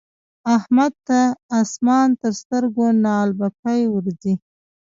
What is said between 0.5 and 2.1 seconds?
احمد ته اسمان